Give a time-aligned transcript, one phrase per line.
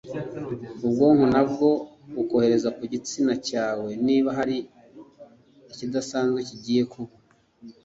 [0.85, 1.67] ubwonko nabwo
[2.15, 4.57] bukohereza ku gitsina cyawe niba hari
[5.71, 7.13] ikidasanzwe kigiye kuba